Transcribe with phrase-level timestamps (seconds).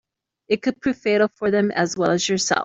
[0.47, 2.59] It could prove fatal for them as well as yourself.